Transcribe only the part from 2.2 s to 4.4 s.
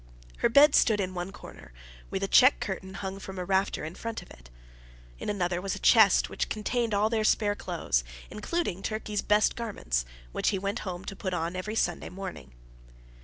a check curtain hung from a rafter in front of